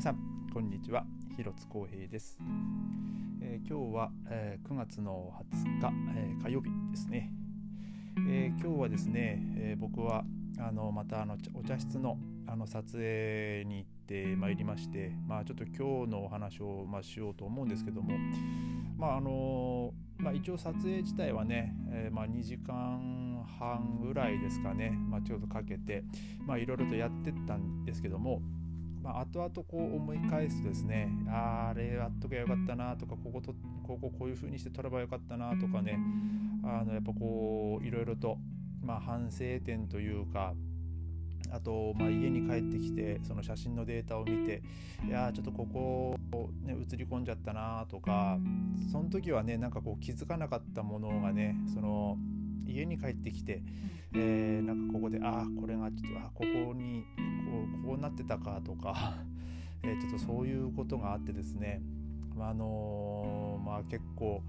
[0.00, 0.16] 皆さん
[0.50, 1.04] こんにちは。
[1.36, 2.38] 広津光平です、
[3.42, 7.30] えー、今日は、えー、9月の20日、えー、火曜日ですね、
[8.26, 10.24] え今日はですね、え僕は
[10.58, 12.16] あのまたあのお茶室の
[12.46, 18.14] あの撮影に行ってまいりましてまあちょっと今日のお話を、まあ、しようと思うんですけども
[18.96, 26.04] まああのまあ、一応撮影自体はね、えまあ、2時間半ぐらいですかね、まあ、ちょうどかけて
[26.46, 28.40] まあいろいろとやってったんですけども
[29.02, 33.54] まあ、後々こう思い返すとですねああれやっとけばよかったなとかここと
[33.86, 35.98] こここういう風にして撮ればよかったなとかね
[36.62, 38.38] あのやっぱこういろいろと、
[38.82, 40.54] まあ、反省点というか
[41.52, 44.62] あと、まあ、家に帰ってきてその写真のデータを見て
[45.06, 46.16] いやちょっとここ、
[46.62, 48.38] ね、映り込んじゃったなとか
[48.92, 52.18] その時はねなんかこう気づかなかったものがねその
[52.70, 53.62] 家に帰ってきて、
[54.14, 59.14] えー、なんかここでああこれがちょっとあここにこうこうなってたかとか、
[59.82, 61.82] えー、ちょっとそういうことがあってですね
[62.38, 64.42] あのー、まあ結構、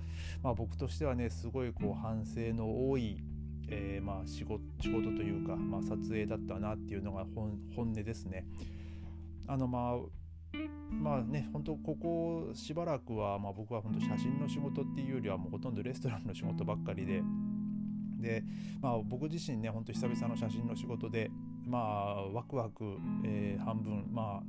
[0.43, 3.17] まあ、僕としてはねすごいこう反省の多い、
[3.67, 8.45] えー、まあ仕事仕事というか、まあ、撮影だったなっていうのが本音ですね。
[9.47, 10.21] あのまあ
[10.91, 17.23] まあね、本当ここしばらくは、まあ、僕は本当写真の仕事っていうよりはもうほとんどレストランの仕事ばっかりで、
[18.21, 18.43] で、
[18.81, 21.31] まあ、僕自身ね本当久々の写真の仕事で
[21.65, 24.43] まあワクワク、えー、半分まあ、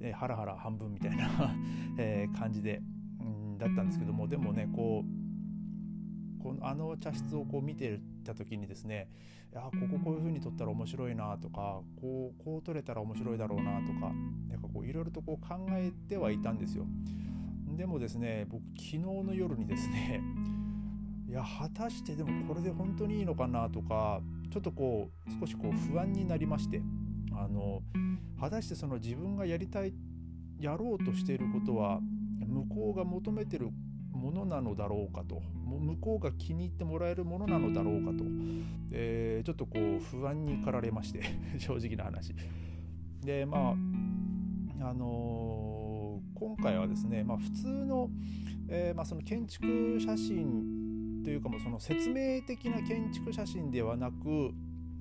[0.00, 1.28] えー、ハラハラ半分みたいな
[1.98, 2.82] えー、感じで、
[3.22, 9.08] ん、だったんですけどもでもねこうこのあの茶室をこう見てた時にですね
[9.54, 14.12] あこここういう風に撮ったら面白いなとかこうこう撮れたら面白いだろうなとか
[14.48, 16.86] なんかこういろいろとこう考えてはいたんですよ。
[17.76, 20.20] でもですね僕昨日の夜にですね
[21.32, 24.20] いや果たしてでもこれで本当にいいのかなとか
[24.52, 26.82] ちょっとこう少しこう不安になりまして
[27.34, 27.80] あの
[28.38, 29.94] 果たしてその自分がやりたい
[30.60, 32.00] やろうとしていることは
[32.46, 33.70] 向こうが求めてる
[34.10, 38.24] ものなのだろうかと向こうが気に入ってもらえるものなのだろうかと、
[38.92, 41.22] えー、ちょっとこう不安に駆られまして
[41.56, 42.34] 正直な話。
[43.24, 43.70] でまあ
[44.90, 48.10] あのー、今回はですね、まあ、普通の、
[48.68, 50.81] えーまあ、その建築写真
[51.22, 54.52] というかもうその説明的な建築写真ではなく、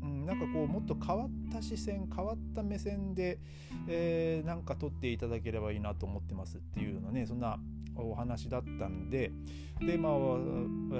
[0.02, 3.40] うん、なんかこうもっと変わった視線変わった目線で、
[3.88, 7.60] えー、なんか撮っていただければいいなと思ってますっていうようなねそんな
[7.96, 9.32] お話だったんで
[9.80, 10.14] でまあ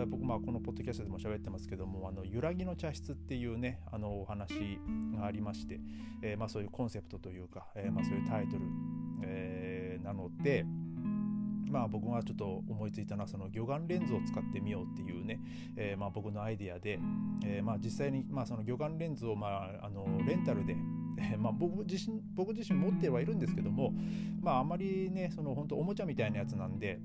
[0.06, 4.80] 僕まあこのポッドキャストでも喋ってますけども「あの揺らぎの茶室」っていうねあのお話
[5.16, 5.80] がありまして、
[6.22, 8.66] えー、まあそういうコンセプトというか、えー、まあそういうタイトル、
[9.24, 10.66] えー、なので。
[11.72, 15.40] まあ、僕がちょっと思いついたのはその魚眼レンズを使ってみようっていうね、
[15.78, 17.00] えー、まあ僕のアイデアで、
[17.46, 19.48] えー、まあ実際にまあその魚眼レンズをま
[19.82, 20.76] ああのレンタルで
[21.18, 23.94] えまあ、僕自身僕自身持ってはいるんですけども、
[24.42, 27.00] まあ、あまりねその本当おもちゃみたいなやつなんで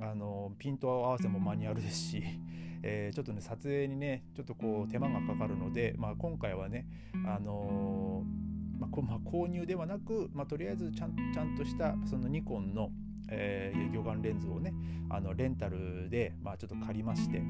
[0.00, 2.22] あのピント合わせもマニュアルですし、
[2.82, 6.86] えー、ちょっとね撮影にねちょっとこう手間がかかるので、まあ、今回はね、
[7.24, 12.90] あのー、まあ、まあ、購入ではなく、まあ、とりあえずちゃんちゃんとしたそのニコンの、
[13.32, 14.74] えー、魚眼レンズをね
[15.10, 17.42] あのレンタルで、まあ、ちょっと借りまして。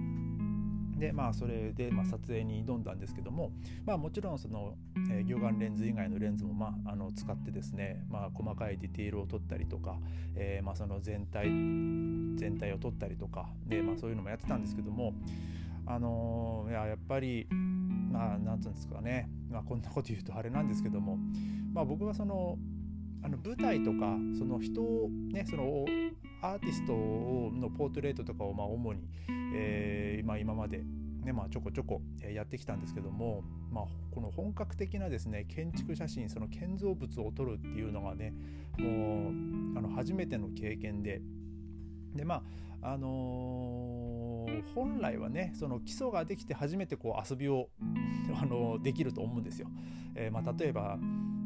[1.03, 3.51] でまあそれで、まあ、撮影に挑んだんですけども、
[3.85, 4.77] まあ、もちろんその、
[5.11, 9.99] えー、魚眼レンズ以外のレンズも、まあ、あの使ってですね、まあ、細かいディテールを撮ったりとか、
[10.37, 11.49] えーまあ、その全体
[12.37, 15.13] 全体を撮ったりとかで、まあ、そういうのもやってたんですけども
[15.87, 21.19] あのー、いややっぱりまあなんつうんですかね、まあ、こんなこと言うとあれなんですけども、
[21.73, 22.59] まあ、僕はその
[23.25, 25.85] あの舞台とかその人をねその
[26.43, 29.09] アーティストのポートレートとかをまあ主に、
[29.55, 30.83] えーまあ、今まで、
[31.25, 38.35] ねまあ、ちょこちょこやってきたんですけども、まあ、この本格的なですね建築写真その建造物を撮るっていうのがね
[38.79, 41.23] もうあの初めての経験で
[42.15, 42.43] でまあ
[42.85, 47.69] あのー、本来はねその基礎ができて初めてこう遊びを、
[48.43, 49.69] あのー、できると思うんですよ。
[50.17, 50.99] えーまあ、例えば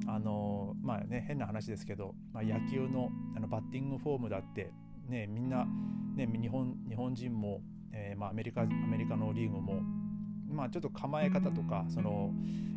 [0.08, 4.72] あのまあね変な話ですけど、まあ、野球のあのバッティングフォームだって
[5.08, 5.66] ねみんな、
[6.14, 7.60] ね、日本日本人も、
[7.92, 9.80] えーまあ、アメリカアメリカのリーグも、
[10.48, 12.30] まあ、ちょっと構え方とかその、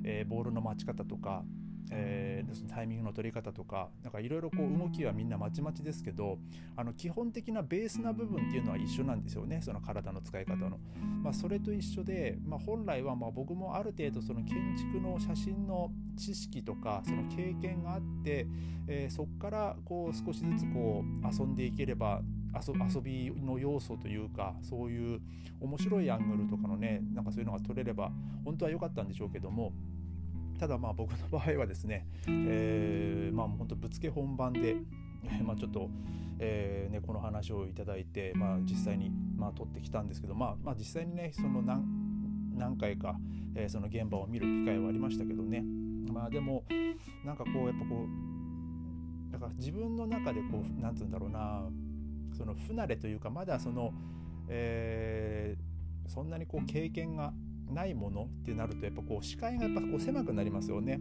[0.03, 1.43] えー、ボールの待ち方とか
[1.91, 3.89] えー、タイミングの取り方とか
[4.19, 6.37] いろいろ動きはみんなまちまちですけど
[6.75, 10.79] あの基本的なベースな部分っていうのは一緒なんですよねその体の使い方の。
[11.23, 18.47] まあ、それと一緒で、まあ、本来はま僕もある程度その建築の写真の知識とかその経験があって、
[18.87, 22.21] えー、そこからこう少しずつこう遊んでいければ
[22.53, 25.21] 遊びの要素というかそういう
[25.59, 28.11] 面白いアングルとかのねなんかそういうのが取れれば
[28.43, 29.73] 本当は良かったんでしょうけども
[30.59, 34.75] ただまあ僕の場合はですね、えー、まあ本当ぶつけ本番で、
[35.43, 35.89] まあ、ちょっと、
[36.39, 41.85] えーね、この話をいただいて、まあ、実際に、まあ、撮ってきたんですけど、まあ、まあ実際にねその何
[42.57, 43.15] 何回か、
[43.55, 45.63] えー、その現場を見る機会はありましたけどね。
[46.11, 46.63] まあでも
[47.23, 51.63] なんかこうやっぱこうだから自分の中でこう何て言うんだろうな
[52.37, 53.93] その不慣れというかまだその、
[54.49, 57.31] えー、そんなにこう経験が
[57.69, 60.99] ないものってなるとやっぱこう視界がやっぱこう狭くなりますよね。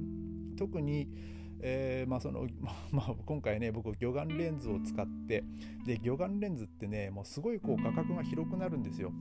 [0.57, 1.09] 特に
[1.61, 2.47] えー、まあその
[2.93, 5.45] まあ、今回ね僕魚眼レンズを使って
[5.85, 9.13] で魚眼レンズってねもうすごいこう画角が広くなるんですよ。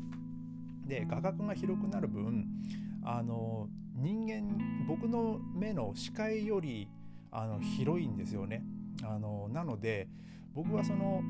[0.86, 2.48] で画角が広くなる分
[3.04, 6.88] あの人間僕の目の視界より
[7.32, 8.64] あの広いんですよね。
[9.04, 10.08] あのなので
[10.54, 11.24] 僕はその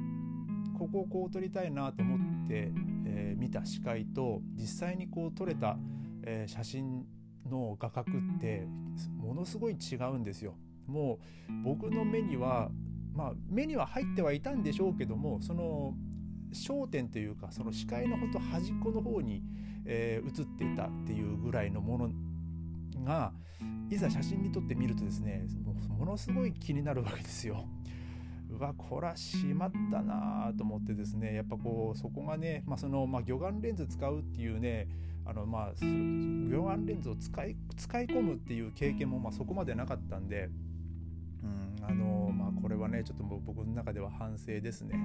[0.78, 2.72] ここをこう撮りたいなと思って、
[3.06, 5.78] えー、見た視界と実際にこう撮れた、
[6.30, 7.06] えー、写真
[7.50, 8.68] の画角って
[9.18, 10.56] ものすごい違うんですよ。
[10.86, 11.20] も
[11.50, 12.70] う僕の目には
[13.14, 15.94] まあ目には入ってはいたんでしょうけどもその
[16.54, 19.42] 焦点というかその視界のほんと端っこの方に、
[19.86, 22.10] えー、映っていたっていうぐらいのもの
[23.06, 23.32] が
[23.90, 25.46] いざ写真に撮ってみるとですね
[25.98, 27.66] ものすごい気になるわけですよ。
[28.50, 34.88] うわこらしまったなと思ってですねやっぱこうそこがね、まあそのまあ、魚眼レンズ使うっていうね
[35.28, 40.50] あのまあ魚眼レンズを使い使い込むっていう経験もまあそこまでなかったんで
[41.44, 44.96] うんあのまあ、これはねちょっと僕の中では反省ですね、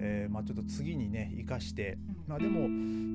[0.00, 2.60] えー、まあ、ちょっと次にね生かして、まあ、でも、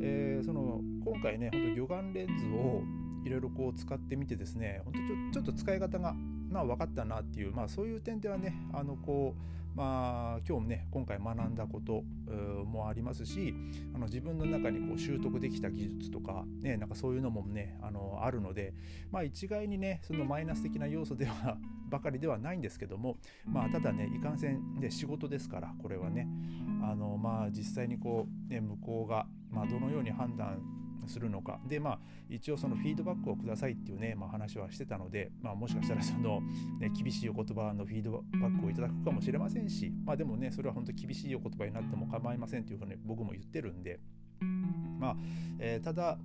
[0.03, 2.83] えー、その今回ね本当魚眼レンズを
[3.25, 6.13] いろいろこう使ってみてですね本当ちょちょっと使い方が、
[6.49, 9.41] まあ、分かったなっていう、まあ、そういう点ではねあのこう
[9.75, 12.03] まあ、今日もね今回学んだこと
[12.65, 13.53] もありますし
[13.93, 18.73] あの自分の中にこう習得できた技術とか,、ね、なんかそういうのもねあのあるので、
[19.11, 21.57] まあ、一概にねそのマイナス的な要素では
[21.91, 26.27] ばかりではないんですけども、まあ、ただねいかんせんで仕事ですからこれはね。
[26.81, 30.61] あの、まあ、実際にこう、ね、向こうが、まあ、どのように判断
[31.07, 31.59] するのか。
[31.67, 31.99] でまあ
[32.29, 36.41] 一応そのフィードバックをくださいっていうね、まあ、話はしてたので、まあ、もしかしたらその、
[36.79, 38.19] ね、厳しいお言葉のフィードバ
[38.49, 43.99] ックをいただくかもしれませんしまあでもねそれは本当厳しいお言葉になっても構いませんというふうに僕も言ってるんで。
[44.99, 45.15] まあ、
[45.59, 46.17] えー、ただ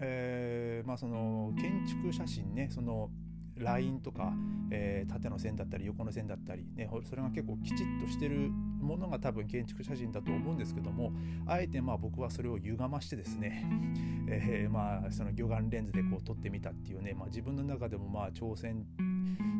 [0.00, 3.10] えー、まあその建築写真ねその
[3.56, 4.32] ラインとか、
[4.70, 8.50] えー、縦の線だったり横の線だったり、ね、それが結構きちっとしてる
[8.80, 11.12] ものが多分建築写真だと思うんですけども
[11.46, 13.64] あえてまあ僕はそれを歪ましてですね、
[14.28, 18.86] えー、まあその魚眼レンズでこう撮ってみたっていうね、まあ、自分の中でもまあ挑戦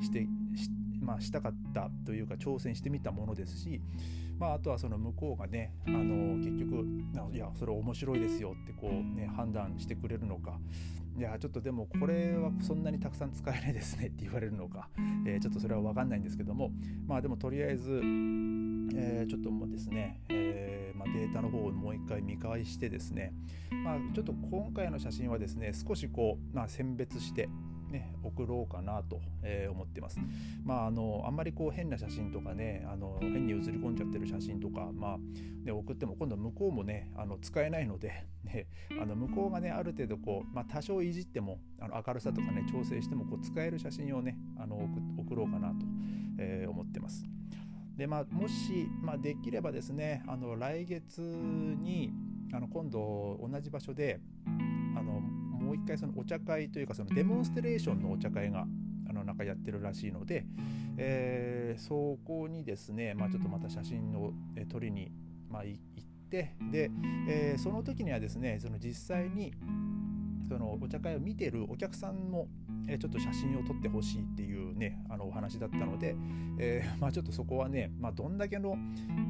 [0.01, 0.27] して
[1.07, 3.81] まあ、したかったというか挑戦してみたものですし、
[4.41, 6.85] まあ、あとはその向こうがねあの結局
[7.33, 10.59] いやそれ面白いですよってこう、ね、判断してくれるのか
[11.17, 14.89] いやちょっとでもこれはそんなにたくさん使えないですねって言われるのか、
[15.27, 16.71] えー、ちょっとそれは分かんないんですけども
[17.07, 18.03] まあでもとりあえず、
[18.95, 23.33] えー、ちょっともですね、えー、まあ、データの方をもう一回見返してですね
[23.85, 27.49] まあちょっと今回の写真はですね少しこう、まあ、選別して
[27.91, 30.19] ね、送ろうかなと、えー、思ってます。
[30.65, 35.19] まああのあんまりこう変な写真とかねあの変に写り込んじゃってる写真とか、まあ
[35.65, 38.67] ね、送っても今度向こうもねあの使えないので、 ね、
[39.01, 44.77] あの向こうがねある程度こう、まあ、多少いじってもあの明るさとかね調整してもこう使える写真をねあの
[45.19, 45.87] 送ろうかなと、
[46.39, 47.25] えー、思ってます。
[47.97, 52.13] でまあ、もし、まあ、できればですねあの来月に
[52.53, 54.21] あの今度同じ場所で
[54.97, 58.67] あのもう一回そのお茶会というかそのデモンストレーションのお茶会が
[59.09, 60.45] あのなんかやってるらしいので、
[60.99, 64.33] えー、そこにですね、まあ、ちょっとまた写真を
[64.69, 65.11] 撮りに、
[65.51, 66.91] まあ、行ってで、
[67.29, 69.55] えー、その時にはですねその実際に
[70.49, 72.49] そのお茶会を見てるお客さんも
[72.89, 76.17] えちょっと写真を撮ってほしいっていうねあのお話だったので、
[76.59, 78.79] えー、 まあ、ちょっとそこはね、まあ、どんだけの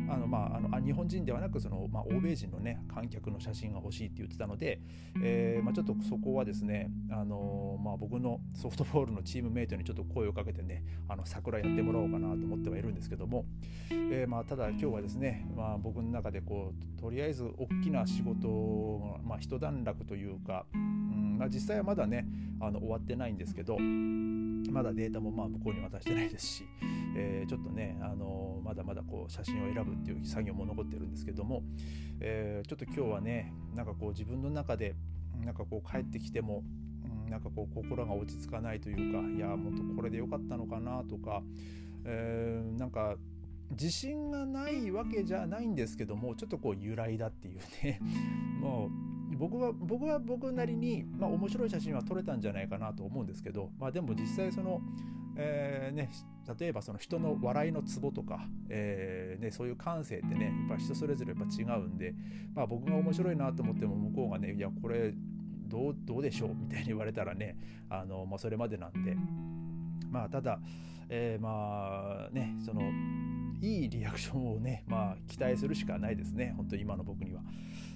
[0.08, 4.80] あの、まあ、あの日本人ではなくその、まあ、欧米人のね観客の写真が欲しいって言ってたので、
[5.22, 13.44] えー、まあ、ちょっとそこはですね、あのまあ、僕のソフトボールのチームメイトにちょっと声をかけてねあの桜やってもらおうかなと思ってはいるんですけども、
[13.90, 22.26] えー、まあ、ただ今日はですね、まあ、僕の中でこうとりあえず大きな仕事、まあ、一段落というか、うんまあ、実際はまだね
[22.60, 26.64] あの終わってないんですですけどまだデータもまあ向こうに渡してないですし、
[27.16, 31.62] えー、ちょっとね、あのまだまだこう写真を選ぶっていう作業も残ってるんですけども、
[32.20, 34.96] えー、ちょっと今日はねなんかこう自分の中で
[35.44, 36.64] なんかこう帰ってきても
[37.30, 41.42] なんかこう心が落ち着かないというかいやもっとこれでよかったのかなとか、
[42.04, 43.16] えー、なんか
[43.70, 48.00] 自信がないわけじゃないんですけどもちょっとこう揺らいだっていうね
[48.60, 54.80] もう僕は僕は僕なりに、まあ、面白い写真は撮れたんじゃないかなと思うんですけど、まあ、でも実際その、
[55.36, 56.10] えーね、
[56.58, 62.14] 例えばその人の笑いのツボとか、えーね、そういう感性ってねやっぱ人それぞれやっぱ違うんで、
[62.54, 65.12] まあ、僕が面白いなと思っても向こうがねいやこれ
[65.68, 67.56] どうどうでしょうみたいに言われたらね
[67.90, 69.16] あの、まあ、それまでなんで
[70.10, 70.60] まあただ、
[71.08, 72.82] えー、まあねその
[73.60, 77.40] いいリアクションをね、まあ、期待するしかないですね、本当に今の僕には。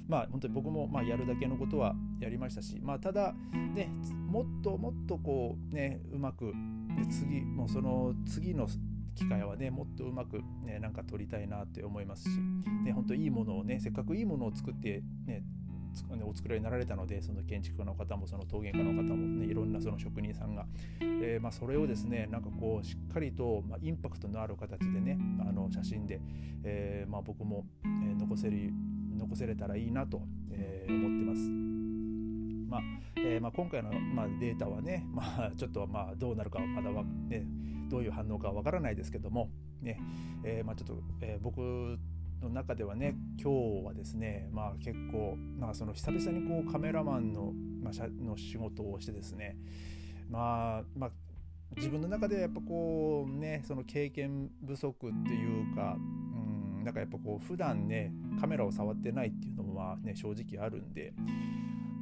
[0.08, 3.34] まあ、本当に僕もまあやるだけのことはやりましたし、まあ、ただ、
[3.74, 3.88] ね、
[4.28, 8.66] もっともっとこう、ね、うまく、で次、もうその次の
[9.14, 12.30] 機会はね、もっとうまく、ね、なんか撮りたいなって思いますし、
[12.84, 15.44] ね、本当いいものをね、せっかくいいものを作って、ね、
[16.24, 20.66] お作りになられたのでその建築家の方もその陶芸家の方も、ね、いろんなその職人さんが、
[21.00, 26.20] えー、まあ、それをですねなんかこうしっかりと、まあ、インパクトのある形でねあの写真で、
[26.64, 28.70] えー、まあ、僕も、え残せる
[29.16, 31.70] 残せれたらいいなと、え思ってます。
[32.70, 32.80] まあ
[33.16, 37.44] えー、まあ、今回の、まあ、データはね、まあ、ちょっとまあどうなるかまだわ、ね、
[37.90, 39.50] どういう反応かわからないですけども、
[39.82, 39.98] ね
[40.44, 41.98] えー、まあ、ちょっと、えー、僕
[42.40, 49.56] の中ではね今日はですねまあ結構まあその久々にこうカメラマンの,、まあ、の仕事をしてですね
[50.28, 51.10] まあまあ
[51.76, 61.12] 自分の中でやっぱこうねその経験不足っていうかうんなんかやっぱこう普段ねカメラを触ってないっていうのもまあね正直あるんで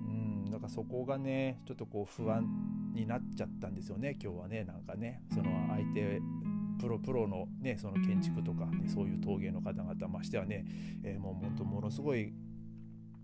[0.07, 2.47] うんなんかそこがねちょっとこう不安
[2.95, 6.21] になっちゃったんですよね今日はねなんかねその相手
[6.78, 10.64] プロプロの,、ね、その建築とか、ね、そういう陶芸の方々ましてはね、
[11.02, 12.32] えー、もう本当ものすごい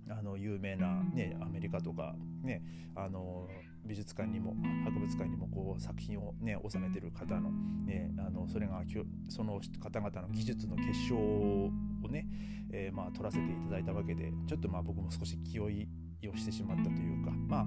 [0.08, 2.62] あの有名な、ね、アメリカとか、ね、
[2.94, 3.49] あの
[3.84, 7.50] 美術館にも博物館にもこう作品を、ね、収めてる方の,、
[7.87, 8.82] ね、あのそれが
[9.28, 11.70] その方々の技術の結晶を
[12.11, 12.26] ね、
[12.70, 15.73] えー、まあ、取らせていただいたわけでちょっとまあ僕も少し気負
[16.20, 17.66] いをしてしまったというかまあ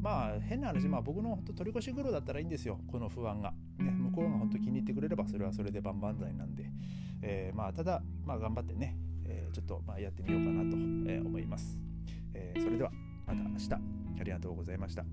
[0.00, 3.52] まあ変な話、まあ、僕の取り越し苦労だったらいいんですよこの不安が。
[3.78, 6.70] ね、ころが本当気に入ってくれればそれはそれで万々歳なんで、
[7.22, 10.76] えー、まあただ、まあ、頑張ってね、えー、ちょっとまあやってみようかなと
[11.28, 11.78] 思います。
[12.34, 12.90] えー、それでは
[13.26, 13.72] また明日
[14.20, 15.04] ありがとうございました。